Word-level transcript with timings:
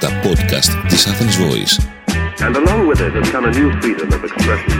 τα 0.00 0.08
podcast 0.22 0.70
της 0.88 1.06
Athens 1.06 1.36
Voice. 1.44 1.74
And 2.46 2.56
along 2.56 2.86
with 2.88 3.00
it 3.00 3.12
has 3.18 3.30
come 3.30 3.44
a 3.44 3.52
new 3.58 3.70
freedom 3.80 4.08
of 4.16 4.22
expression. 4.28 4.76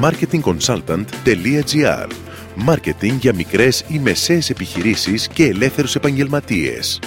marketingconsultant.gr 0.00 2.06
Μάρκετινγκ 2.54 3.20
για 3.20 3.34
μικρές 3.34 3.84
ή 3.88 3.98
μεσαίες 3.98 4.50
επιχειρήσεις 4.50 5.28
και 5.28 5.44
ελεύθερους 5.44 5.94
επαγγελματίες. 5.94 7.00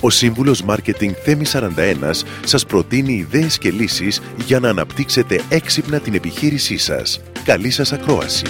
Ο 0.00 0.10
σύμβουλος 0.10 0.62
Μάρκετινγκ 0.62 1.14
Θέμης 1.24 1.50
41 1.50 2.24
σας 2.44 2.66
προτείνει 2.66 3.12
ιδέες 3.12 3.58
και 3.58 3.70
λύσεις 3.70 4.20
για 4.46 4.60
να 4.60 4.68
αναπτύξετε 4.68 5.40
έξυπνα 5.48 6.00
την 6.00 6.14
επιχείρησή 6.14 6.78
σας. 6.78 7.20
Καλή 7.44 7.70
σας 7.70 7.92
ακρόαση! 7.92 8.44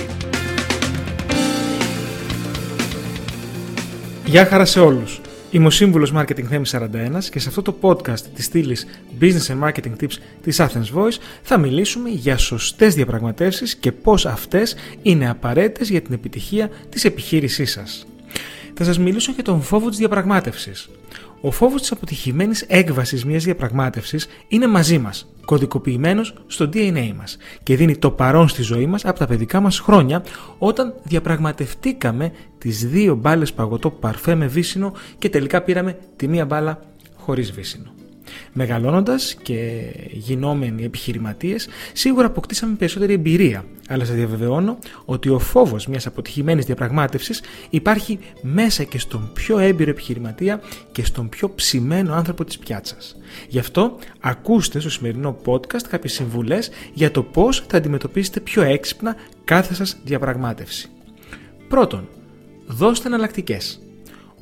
Γεια 4.34 4.46
χαρά 4.46 4.64
σε 4.64 4.80
όλους! 4.80 5.20
Είμαι 5.50 5.66
ο 5.66 5.70
σύμβουλος 5.70 6.12
Marketing 6.16 6.42
Θέμης 6.42 6.74
41 6.76 7.24
και 7.30 7.38
σε 7.38 7.48
αυτό 7.48 7.62
το 7.62 7.76
podcast 7.80 8.20
της 8.34 8.44
στήλης 8.44 8.86
Business 9.20 9.46
and 9.46 9.68
Marketing 9.68 9.92
Tips 10.00 10.16
της 10.42 10.60
Athens 10.60 10.94
Voice 10.94 11.16
θα 11.42 11.58
μιλήσουμε 11.58 12.08
για 12.08 12.38
σωστές 12.38 12.94
διαπραγματεύσεις 12.94 13.74
και 13.74 13.92
πώς 13.92 14.26
αυτές 14.26 14.74
είναι 15.02 15.28
απαραίτητες 15.28 15.88
για 15.88 16.00
την 16.00 16.14
επιτυχία 16.14 16.70
της 16.88 17.04
επιχείρησής 17.04 17.70
σας. 17.70 18.06
Θα 18.74 18.84
σας 18.84 18.98
μιλήσω 18.98 19.32
για 19.32 19.42
τον 19.42 19.62
φόβο 19.62 19.88
της 19.88 19.98
διαπραγμάτευσης. 19.98 20.88
Ο 21.46 21.50
φόβος 21.50 21.80
της 21.80 21.92
αποτυχημένης 21.92 22.62
έκβασης 22.62 23.24
μιας 23.24 23.44
διαπραγμάτευσης 23.44 24.26
είναι 24.48 24.66
μαζί 24.66 24.98
μας, 24.98 25.32
κωδικοποιημένος 25.44 26.34
στο 26.46 26.68
DNA 26.72 27.12
μας 27.16 27.36
και 27.62 27.76
δίνει 27.76 27.96
το 27.96 28.10
παρόν 28.10 28.48
στη 28.48 28.62
ζωή 28.62 28.86
μας 28.86 29.04
από 29.04 29.18
τα 29.18 29.26
παιδικά 29.26 29.60
μας 29.60 29.78
χρόνια 29.78 30.24
όταν 30.58 30.94
διαπραγματευτήκαμε 31.02 32.32
τις 32.58 32.88
δύο 32.88 33.14
μπάλες 33.14 33.52
παγωτό 33.52 33.90
παρφέ 33.90 34.34
με 34.34 34.46
βύσινο 34.46 34.92
και 35.18 35.28
τελικά 35.28 35.62
πήραμε 35.62 35.98
τη 36.16 36.28
μία 36.28 36.44
μπάλα 36.44 36.80
χωρίς 37.16 37.52
βύσινο. 37.52 37.93
Μεγαλώνοντας 38.52 39.34
και 39.42 39.82
γινόμενοι 40.12 40.84
επιχειρηματίες, 40.84 41.68
σίγουρα 41.92 42.26
αποκτήσαμε 42.26 42.74
περισσότερη 42.74 43.12
εμπειρία. 43.12 43.64
Αλλά 43.88 44.04
σας 44.04 44.14
διαβεβαιώνω 44.14 44.78
ότι 45.04 45.28
ο 45.28 45.38
φόβος 45.38 45.86
μιας 45.86 46.06
αποτυχημένης 46.06 46.64
διαπραγμάτευσης 46.64 47.42
υπάρχει 47.70 48.18
μέσα 48.42 48.84
και 48.84 48.98
στον 48.98 49.30
πιο 49.32 49.58
έμπειρο 49.58 49.90
επιχειρηματία 49.90 50.60
και 50.92 51.04
στον 51.04 51.28
πιο 51.28 51.50
ψημένο 51.54 52.14
άνθρωπο 52.14 52.44
της 52.44 52.58
πιάτσας. 52.58 53.16
Γι' 53.48 53.58
αυτό 53.58 53.98
ακούστε 54.20 54.80
στο 54.80 54.90
σημερινό 54.90 55.36
podcast 55.44 55.82
κάποιες 55.88 56.12
συμβουλές 56.12 56.70
για 56.94 57.10
το 57.10 57.22
πώς 57.22 57.64
θα 57.68 57.76
αντιμετωπίσετε 57.76 58.40
πιο 58.40 58.62
έξυπνα 58.62 59.16
κάθε 59.44 59.74
σας 59.74 59.96
διαπραγμάτευση. 60.04 60.88
Πρώτον, 61.68 62.08
δώστε 62.66 63.08
εναλλακτικές. 63.08 63.78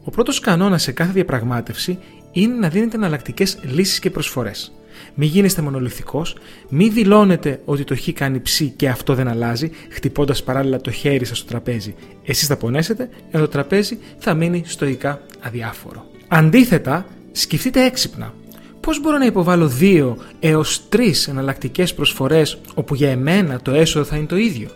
Ο 0.04 0.10
πρώτος 0.10 0.40
κανόνας 0.40 0.82
σε 0.82 0.92
κάθε 0.92 1.12
διαπραγμάτευση 1.12 1.98
είναι 2.32 2.54
να 2.54 2.68
δίνετε 2.68 2.96
εναλλακτικές 2.96 3.58
λύσεις 3.62 3.98
και 3.98 4.10
προσφορές. 4.10 4.72
Μην 5.14 5.28
γίνεστε 5.28 5.62
μονολυθικός, 5.62 6.36
μην 6.68 6.92
δηλώνετε 6.92 7.60
ότι 7.64 7.84
το 7.84 7.96
χ 7.96 8.08
κάνει 8.12 8.40
ψ 8.40 8.62
και 8.76 8.88
αυτό 8.88 9.14
δεν 9.14 9.28
αλλάζει, 9.28 9.70
χτυπώντας 9.90 10.42
παράλληλα 10.42 10.80
το 10.80 10.90
χέρι 10.90 11.24
σας 11.24 11.38
στο 11.38 11.46
τραπέζι. 11.46 11.94
Εσείς 12.24 12.46
θα 12.46 12.56
πονέσετε, 12.56 13.08
ενώ 13.30 13.44
το 13.44 13.48
τραπέζι 13.48 13.98
θα 14.18 14.34
μείνει 14.34 14.62
στοικά 14.66 15.20
αδιάφορο. 15.40 16.06
Αντίθετα, 16.28 17.06
σκεφτείτε 17.32 17.84
έξυπνα. 17.84 18.34
Πώς 18.80 19.00
μπορώ 19.00 19.18
να 19.18 19.24
υποβάλω 19.24 19.68
δύο 19.68 20.16
έως 20.40 20.88
τρεις 20.88 21.28
εναλλακτικές 21.28 21.94
προσφορές 21.94 22.58
όπου 22.74 22.94
για 22.94 23.10
εμένα 23.10 23.60
το 23.60 23.70
έσοδο 23.72 24.04
θα 24.04 24.16
είναι 24.16 24.26
το 24.26 24.36
ίδιο; 24.36 24.68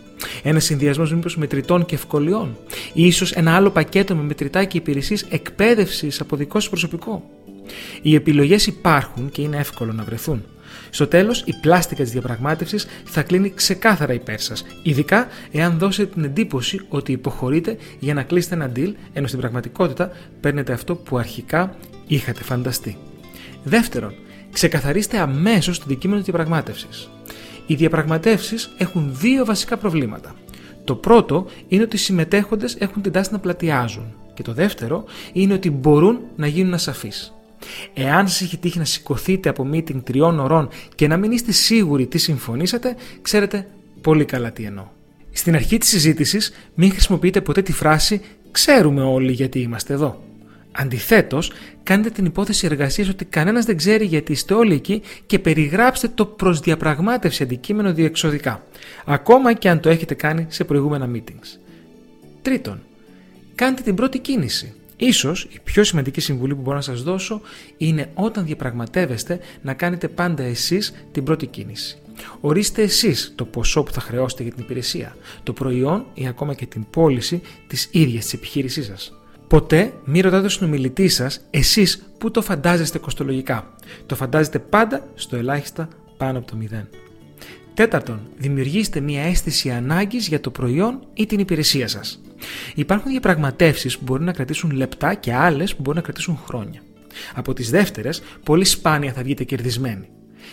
Ένας 0.42 0.64
συνδυασμός 0.64 1.12
μήπως 1.12 1.36
μετρητών 1.36 1.86
και 1.86 1.94
ευκολιών, 1.94 2.56
ή 2.92 3.06
ίσως 3.06 3.32
ένα 3.32 3.54
άλλο 3.56 3.70
πακέτο 3.70 4.14
με 4.14 4.22
μετρητά 4.22 4.64
και 4.64 4.77
υπηρεσίες 4.77 5.22
εκπαίδευσης 5.22 6.20
από 6.20 6.36
δικό 6.36 6.61
σας 6.61 6.68
προσωπικό. 6.68 7.30
Οι 8.02 8.14
επιλογές 8.14 8.66
υπάρχουν 8.66 9.30
και 9.30 9.42
είναι 9.42 9.56
εύκολο 9.56 9.92
να 9.92 10.04
βρεθούν. 10.04 10.44
Στο 10.90 11.06
τέλος, 11.06 11.42
η 11.46 11.52
πλάστικα 11.60 12.02
της 12.02 12.12
διαπραγμάτευσης 12.12 12.86
θα 13.04 13.22
κλείνει 13.22 13.50
ξεκάθαρα 13.50 14.12
υπέρ 14.12 14.40
σας, 14.40 14.64
ειδικά 14.82 15.27
εάν 15.52 15.78
δώσετε 15.78 16.12
την 16.14 16.24
εντύπωση 16.24 16.80
ότι 16.88 17.12
υποχωρείτε 17.12 17.77
για 17.98 18.14
να 18.14 18.22
κλείσετε 18.22 18.54
ένα 18.54 18.72
deal, 18.77 18.92
ενώ 19.12 19.27
στην 19.27 19.38
πραγματικότητα 19.40 20.10
παίρνετε 20.40 20.72
αυτό 20.72 20.94
που 20.94 21.18
αρχικά 21.18 21.77
είχατε 22.06 22.42
φανταστεί. 22.42 22.96
Δεύτερον, 23.62 24.14
ξεκαθαρίστε 24.52 25.18
αμέσως 25.18 25.78
το 25.78 25.84
αντικείμενο 25.86 26.20
της 26.20 26.30
διαπραγμάτευσης. 26.30 27.10
Οι 27.66 27.74
διαπραγματεύσεις 27.74 28.70
έχουν 28.78 29.10
δύο 29.12 29.44
βασικά 29.44 29.77
προβλήματα. 29.77 30.34
Το 30.84 30.94
πρώτο 30.94 31.46
είναι 31.68 31.83
ότι 31.83 31.96
οι 31.96 31.98
συμμετέχοντες 31.98 32.77
έχουν 32.78 33.02
την 33.02 33.12
τάση 33.12 33.33
να 33.33 33.38
πλατιάζουν. 33.38 34.14
Και 34.34 34.42
το 34.42 34.52
δεύτερο 34.52 35.04
είναι 35.33 35.54
ότι 35.54 35.70
μπορούν 35.70 36.20
να 36.36 36.46
γίνουν 36.46 36.74
ασαφείς. 36.74 37.36
Εάν 37.94 38.28
σας 38.28 38.40
έχει 38.40 38.56
τύχει 38.56 38.78
να 38.78 38.84
σηκωθείτε 38.84 39.48
από 39.48 39.68
meeting 39.72 40.02
τριών 40.04 40.38
ωρών 40.38 40.68
και 40.94 41.08
να 41.08 41.16
μην 41.16 41.30
είστε 41.30 41.52
σίγουροι 41.52 42.06
τι 42.06 42.18
συμφωνήσατε, 42.18 42.96
ξέρετε 43.22 43.66
πολύ 44.00 44.24
καλά 44.24 44.52
τι 44.52 44.64
εννοώ. 44.64 44.84
Στην 45.32 45.54
αρχή 45.54 45.78
της 45.78 45.88
συζήτησης, 45.88 46.52
μην 46.74 46.90
χρησιμοποιείτε 46.90 47.40
ποτέ 47.40 47.62
τη 47.62 47.72
φράση 47.72 48.20
Ξέρουμε 48.56 49.02
όλοι 49.02 49.32
γιατί 49.32 49.60
είμαστε 49.60 49.92
εδώ. 49.92 50.22
Αντιθέτως, 50.72 51.52
κάντε 51.82 52.10
την 52.10 52.24
υπόθεση 52.24 52.66
εργασίας 52.66 53.08
ότι 53.08 53.24
κανένας 53.24 53.64
δεν 53.64 53.77
ξέρει 53.77 54.04
γιατί 54.04 54.33
είστε 54.33 54.54
όλοι 54.54 54.74
εκεί 54.74 55.02
και 55.27 55.38
περιγράψτε 55.38 56.08
το 56.08 56.27
προ 56.27 56.52
διαπραγμάτευση 56.52 57.42
αντικείμενο 57.42 57.92
διεξοδικά, 57.92 58.62
ακόμα 59.04 59.52
και 59.52 59.68
αν 59.68 59.80
το 59.80 59.88
έχετε 59.88 60.14
κάνει 60.14 60.46
σε 60.48 60.64
προηγούμενα 60.64 61.10
meetings. 61.14 61.58
Τρίτον, 62.42 62.80
κάντε 63.54 63.83
την 63.83 63.94
πρώτη 63.94 64.18
κίνηση. 64.18 64.74
Ίσως 64.96 65.45
η 65.45 65.58
πιο 65.64 65.84
σημαντική 65.84 66.20
συμβουλή 66.20 66.55
που 66.55 66.61
μπορώ 66.61 66.77
να 66.77 66.83
σας 66.83 67.02
δώσω 67.02 67.40
είναι 67.77 68.11
όταν 68.14 68.45
διαπραγματεύεστε 68.45 69.40
να 69.62 69.74
κάνετε 69.74 70.08
πάντα 70.08 70.42
εσείς 70.42 70.92
την 71.12 71.24
πρώτη 71.24 71.46
κίνηση. 71.46 71.98
Ορίστε 72.40 72.83
εσείς 72.83 73.33
το 73.34 73.45
ποσό 73.45 73.83
που 73.83 73.92
θα 73.92 74.01
χρεώσετε 74.01 74.42
για 74.42 74.52
την 74.52 74.62
υπηρεσία, 74.64 75.17
το 75.42 75.52
προϊόν 75.52 76.07
ή 76.14 76.27
ακόμα 76.27 76.55
και 76.55 76.67
την 76.67 76.86
πώληση 76.90 77.40
της 77.67 77.89
ίδιας 77.92 78.24
της 78.24 78.33
επιχείρησής 78.33 78.86
σας. 78.86 79.12
Ποτέ 79.48 79.92
μην 80.05 80.23
ρωτάτε 80.23 80.40
τον 80.40 80.51
συνομιλητή 80.51 81.08
σας 81.08 81.40
εσείς 81.51 82.07
που 82.18 82.30
το 82.30 82.42
φαντάζεστε 82.42 82.98
κοστολογικά. 82.98 83.74
Το 84.07 84.14
φαντάζεστε 84.14 84.58
πάντα 84.58 85.07
στο 85.14 85.36
ελάχιστα 85.36 85.89
πάνω 86.17 86.39
από 86.39 86.46
το 86.46 86.57
μηδέν. 86.57 86.89
Τέταρτον, 87.74 88.20
δημιουργήστε 88.36 89.01
μια 89.01 89.23
αίσθηση 89.23 89.70
ανάγκης 89.70 90.28
για 90.28 90.40
το 90.40 90.51
προϊόν 90.51 91.01
ή 91.14 91.27
την 91.27 91.39
υπηρεσία 91.39 91.89
σας. 91.89 92.20
Υπάρχουν 92.74 93.11
διαπραγματεύσεις 93.11 93.98
που 93.98 94.05
μπορεί 94.05 94.24
να 94.24 94.33
κρατήσουν 94.33 94.70
λεπτά 94.70 95.14
και 95.14 95.35
άλλες 95.35 95.74
που 95.74 95.83
μπορεί 95.83 95.97
να 95.97 96.02
κρατήσουν 96.02 96.39
χρόνια. 96.47 96.80
Από 97.35 97.52
τις 97.52 97.70
δεύτερες, 97.70 98.23
πολύ 98.42 98.64
σπάνια 98.64 99.13
θα 99.13 99.23
βγείτε 99.23 99.45
κερδισμένοι. 99.45 100.08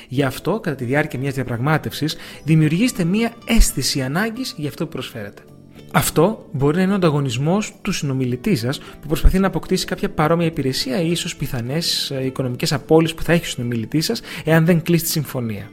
Γι' 0.07 0.23
αυτό, 0.23 0.59
κατά 0.59 0.75
τη 0.75 0.83
διάρκεια 0.83 1.19
μιας 1.19 1.33
διαπραγμάτευσης, 1.33 2.15
δημιουργήστε 2.43 3.03
μια 3.03 3.33
αίσθηση 3.45 4.01
ανάγκης 4.01 4.53
για 4.57 4.69
αυτό 4.69 4.85
που 4.85 4.91
προσφέρετε. 4.91 5.41
Αυτό 5.95 6.49
μπορεί 6.51 6.75
να 6.75 6.81
είναι 6.81 6.91
ο 6.91 6.95
ανταγωνισμός 6.95 7.73
του 7.81 7.91
συνομιλητή 7.91 8.55
σας 8.55 8.79
που 8.79 9.07
προσπαθεί 9.07 9.39
να 9.39 9.47
αποκτήσει 9.47 9.85
κάποια 9.85 10.09
παρόμοια 10.09 10.45
υπηρεσία 10.45 11.01
ή 11.01 11.11
ίσως 11.11 11.35
πιθανές 11.35 12.11
ε, 12.11 12.25
οικονομικές 12.25 12.73
απώλειες 12.73 13.13
που 13.13 13.23
θα 13.23 13.33
έχει 13.33 13.45
ο 13.45 13.49
συνομιλητής 13.49 14.05
σας 14.05 14.21
εάν 14.43 14.65
δεν 14.65 14.81
κλείσει 14.81 15.03
τη 15.03 15.09
συμφωνία. 15.09 15.69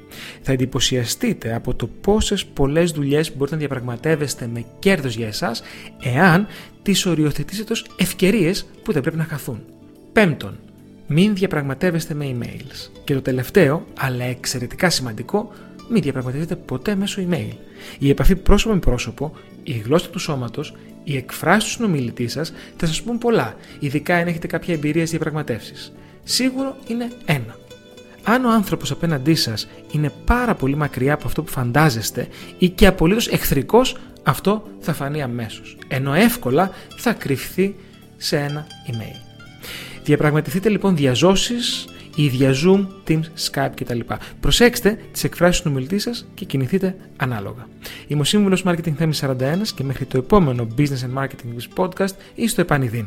Θα 0.50 0.56
εντυπωσιαστείτε 0.56 1.54
από 1.54 1.74
το 1.74 1.86
πόσες 1.86 2.46
πολλές 2.46 2.90
δουλειές 2.90 3.36
μπορείτε 3.36 3.54
να 3.54 3.60
διαπραγματεύεστε 3.60 4.46
με 4.52 4.64
κέρδος 4.78 5.16
για 5.16 5.26
εσάς 5.26 5.62
εάν 6.02 6.46
τις 6.82 7.06
οριοθετήσετε 7.06 7.72
ως 7.72 7.86
ευκαιρίες 7.96 8.66
που 8.82 8.92
δεν 8.92 9.02
πρέπει 9.02 9.16
να 9.16 9.24
χαθούν. 9.24 9.62
Πέμπτον, 10.12 10.58
μην 11.06 11.34
διαπραγματεύεστε 11.34 12.14
με 12.14 12.36
emails. 12.36 12.90
Και 13.04 13.14
το 13.14 13.22
τελευταίο, 13.22 13.86
αλλά 13.98 14.24
εξαιρετικά 14.24 14.90
σημαντικό, 14.90 15.52
μην 15.90 16.02
διαπραγματεύετε 16.02 16.56
ποτέ 16.56 16.94
μέσω 16.94 17.22
email. 17.28 17.56
Η 17.98 18.10
επαφή 18.10 18.36
πρόσωπο 18.36 18.74
με 18.74 18.80
πρόσωπο, 18.80 19.32
η 19.62 19.72
γλώσσα 19.72 20.08
του 20.08 20.18
σώματος, 20.18 20.76
η 21.04 21.16
εκφράση 21.16 21.66
του 21.66 21.72
συνομιλητή 21.72 22.28
σας 22.28 22.52
θα 22.76 22.86
σας 22.86 23.02
πούν 23.02 23.18
πολλά, 23.18 23.56
ειδικά 23.78 24.16
αν 24.16 24.26
έχετε 24.26 24.46
κάποια 24.46 24.74
εμπειρία 24.74 25.06
στις 25.06 25.10
διαπραγματεύσεις. 25.10 25.92
Σίγουρο 26.24 26.76
είναι 26.88 27.10
ένα. 27.24 27.56
Αν 28.22 28.44
ο 28.44 28.50
άνθρωπος 28.50 28.90
απέναντί 28.90 29.34
σας 29.34 29.68
είναι 29.90 30.12
πάρα 30.24 30.54
πολύ 30.54 30.76
μακριά 30.76 31.14
από 31.14 31.26
αυτό 31.26 31.42
που 31.42 31.50
φαντάζεστε 31.50 32.28
ή 32.58 32.68
και 32.68 32.86
απολύτως 32.86 33.28
εχθρικός, 33.28 33.96
αυτό 34.22 34.68
θα 34.80 34.92
φανεί 34.92 35.22
αμέσως. 35.22 35.76
Ενώ 35.88 36.14
εύκολα 36.14 36.70
θα 36.96 37.12
κρυφθεί 37.12 37.74
σε 38.16 38.36
ένα 38.36 38.66
email. 38.90 39.30
Διαπραγματευτείτε 40.04 40.68
λοιπόν 40.68 40.96
διαζώσεις 40.96 41.88
ίδια 42.16 42.54
Zoom, 42.64 42.86
Teams, 43.08 43.50
Skype 43.50 43.70
κτλ. 43.74 44.00
Προσέξτε 44.40 44.98
τις 45.12 45.24
εκφράσεις 45.24 45.62
του 45.62 45.68
ομιλητή 45.70 45.98
σας 45.98 46.26
και 46.34 46.44
κινηθείτε 46.44 46.96
ανάλογα. 47.16 47.68
Είμαι 48.06 48.20
ο 48.20 48.24
σύμβουλος 48.24 48.62
Marketing 48.66 48.94
Θέμης 48.96 49.24
41 49.24 49.34
και 49.74 49.84
μέχρι 49.84 50.04
το 50.04 50.18
επόμενο 50.18 50.66
Business 50.78 50.80
and 50.82 51.22
Marketing 51.22 51.56
with 51.56 51.84
Podcast 51.84 52.14
ή 52.34 52.48
στο 52.48 52.60
επανειδήν. 52.60 53.06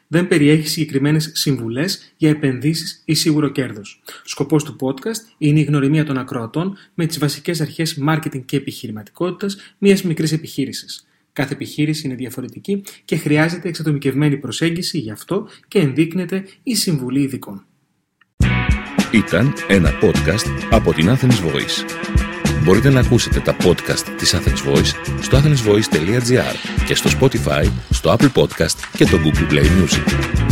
δεν 0.11 0.27
περιέχει 0.27 0.67
συγκεκριμένες 0.67 1.31
συμβουλές 1.33 2.13
για 2.17 2.29
επενδύσεις 2.29 3.01
ή 3.05 3.13
σίγουρο 3.13 3.49
κέρδος. 3.49 4.01
Σκοπός 4.23 4.63
του 4.63 4.75
podcast 4.79 5.35
είναι 5.37 5.59
η 5.59 5.63
γνωριμία 5.63 6.05
των 6.05 6.17
ακροατών 6.17 6.77
με 6.93 7.05
τις 7.05 7.19
βασικές 7.19 7.61
αρχές 7.61 7.99
marketing 8.07 8.45
και 8.45 8.57
επιχειρηματικότητας 8.57 9.57
μιας 9.77 10.03
μικρής 10.03 10.31
επιχείρησης. 10.31 11.07
Κάθε 11.33 11.53
επιχείρηση 11.53 12.07
είναι 12.07 12.15
διαφορετική 12.15 12.83
και 13.05 13.17
χρειάζεται 13.17 13.67
εξατομικευμένη 13.67 14.37
προσέγγιση 14.37 14.97
γι' 14.97 15.11
αυτό 15.11 15.47
και 15.67 15.79
ενδείκνεται 15.79 16.45
η 16.63 16.75
συμβουλή 16.75 17.21
ειδικών. 17.21 17.65
Ήταν 19.11 19.53
ένα 19.67 19.91
podcast 20.01 20.67
από 20.69 20.93
την 20.93 21.09
Athens 21.09 21.45
Voice. 21.45 21.85
Μπορείτε 22.63 22.89
να 22.89 22.99
ακούσετε 22.99 23.39
τα 23.39 23.55
podcast 23.63 24.15
της 24.17 24.35
Athens 24.35 24.69
Voice 24.69 24.93
στο 25.21 25.37
athensvoice.gr 25.37 26.55
και 26.85 26.95
στο 26.95 27.09
Spotify, 27.19 27.71
στο 27.89 28.15
Apple 28.17 28.31
Podcast 28.31 28.80
και 28.95 29.05
το 29.05 29.19
Google 29.23 29.53
Play 29.53 29.65
Music. 29.65 30.50